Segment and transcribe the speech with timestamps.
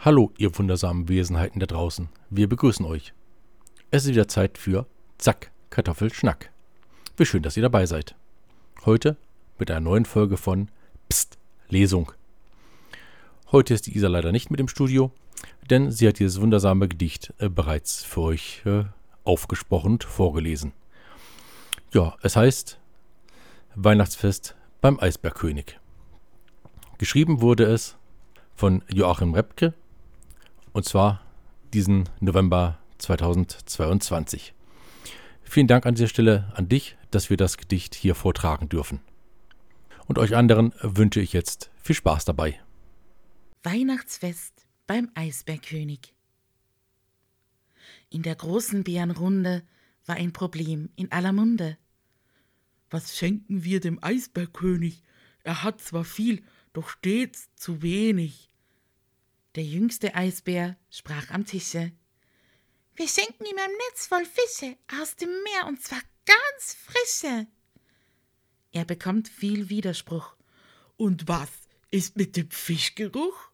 [0.00, 2.08] Hallo, ihr wundersamen Wesenheiten da draußen.
[2.30, 3.12] Wir begrüßen euch.
[3.90, 4.86] Es ist wieder Zeit für
[5.18, 6.52] Zack, Kartoffelschnack.
[7.16, 8.14] Wie schön, dass ihr dabei seid.
[8.84, 9.16] Heute
[9.58, 10.68] mit einer neuen Folge von
[11.08, 11.36] Psst,
[11.68, 12.12] Lesung.
[13.50, 15.10] Heute ist die Isa leider nicht mit im Studio,
[15.68, 18.84] denn sie hat dieses wundersame Gedicht äh, bereits für euch äh,
[19.24, 20.74] aufgesprochen und vorgelesen.
[21.92, 22.78] Ja, es heißt
[23.74, 25.80] Weihnachtsfest beim Eisbergkönig.
[26.98, 27.96] Geschrieben wurde es
[28.54, 29.74] von Joachim Repke
[30.78, 31.20] und zwar
[31.74, 34.54] diesen November 2022.
[35.42, 39.00] Vielen Dank an dieser Stelle an dich, dass wir das Gedicht hier vortragen dürfen.
[40.06, 42.60] Und euch anderen wünsche ich jetzt viel Spaß dabei.
[43.64, 46.14] Weihnachtsfest beim Eisbergkönig.
[48.08, 49.64] In der großen Bärenrunde
[50.06, 51.76] war ein Problem in aller Munde.
[52.88, 55.02] Was schenken wir dem Eisbergkönig?
[55.42, 58.48] Er hat zwar viel, doch stets zu wenig.
[59.58, 61.90] Der jüngste Eisbär sprach am Tische.
[62.94, 67.48] Wir schenken ihm ein Netz voll Fische aus dem Meer und zwar ganz frische.
[68.70, 70.36] Er bekommt viel Widerspruch.
[70.96, 71.48] Und was
[71.90, 73.50] ist mit dem Fischgeruch?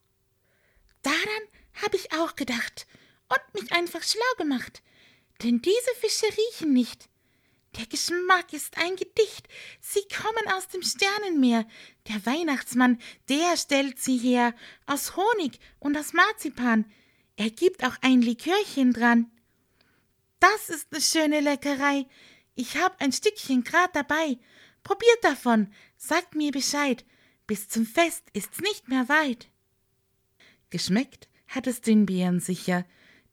[1.01, 1.43] Daran
[1.83, 2.87] habe ich auch gedacht
[3.31, 4.83] und mich einfach schlau gemacht,
[5.43, 7.09] denn diese Fische riechen nicht.
[7.77, 9.49] Der Geschmack ist ein Gedicht.
[9.81, 11.67] Sie kommen aus dem Sternenmeer.
[12.09, 14.55] Der Weihnachtsmann, der stellt sie her,
[14.87, 16.85] aus Honig und aus Marzipan.
[17.37, 19.31] Er gibt auch ein Likörchen dran.
[20.39, 22.07] Das ist eine schöne Leckerei.
[22.55, 24.39] Ich hab ein Stückchen grad dabei.
[24.85, 27.05] Probiert davon, sagt mir Bescheid.
[27.47, 29.49] Bis zum Fest ist's nicht mehr weit.
[30.71, 32.85] Geschmeckt hat es den Bären sicher,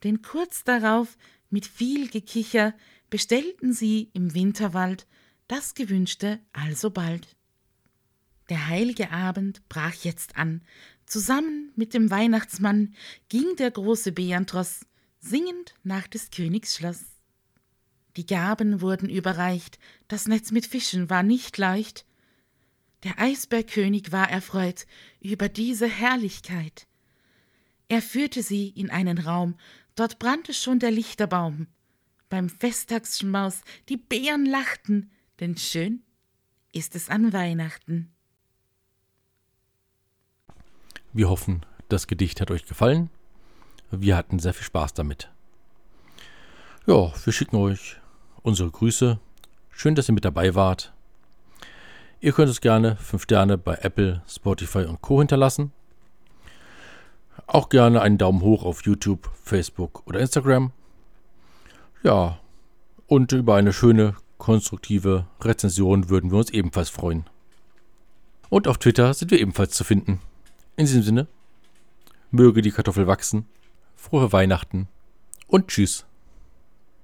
[0.04, 1.18] denn kurz darauf,
[1.50, 2.74] mit viel Gekicher,
[3.12, 5.06] bestellten sie im Winterwald
[5.48, 7.36] das Gewünschte alsobald.
[8.50, 10.64] Der heilige Abend brach jetzt an.
[11.06, 12.96] Zusammen mit dem Weihnachtsmann
[13.30, 14.86] ging der große Bärentross
[15.20, 17.04] singend nach des Königs Schloss.
[18.16, 22.06] Die Gaben wurden überreicht, das Netz mit Fischen war nicht leicht.
[23.04, 24.86] Der Eisbergkönig war erfreut
[25.20, 26.88] über diese Herrlichkeit.
[27.90, 29.58] Er führte sie in einen Raum,
[29.96, 31.68] dort brannte schon der Lichterbaum.
[32.32, 33.60] Beim Festtagsschmaus
[33.90, 35.12] die Bären lachten,
[35.42, 36.02] denn schön
[36.72, 38.10] ist es an Weihnachten.
[41.12, 43.10] Wir hoffen, das Gedicht hat euch gefallen.
[43.92, 45.30] Wir hatten sehr viel Spaß damit.
[46.88, 47.98] Ja, wir schicken euch
[48.44, 49.20] unsere Grüße.
[49.70, 50.94] Schön, dass ihr mit dabei wart.
[52.22, 55.20] Ihr könnt uns gerne 5 Sterne bei Apple, Spotify und Co.
[55.20, 55.74] hinterlassen.
[57.46, 60.72] Auch gerne einen Daumen hoch auf YouTube, Facebook oder Instagram.
[62.04, 62.40] Ja,
[63.08, 67.26] und über eine schöne, konstruktive Rezension würden wir uns ebenfalls freuen.
[68.50, 70.20] Und auf Twitter sind wir ebenfalls zu finden.
[70.78, 71.28] In diesem Sinne,
[72.32, 73.46] möge die Kartoffel wachsen,
[73.96, 74.88] frohe Weihnachten
[75.48, 76.06] und tschüss.